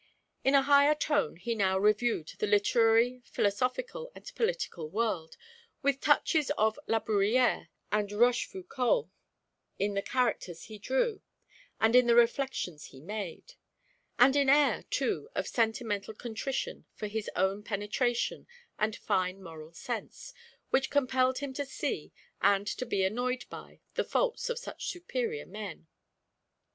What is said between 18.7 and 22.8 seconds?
and fine moral sense, which compelled him to see and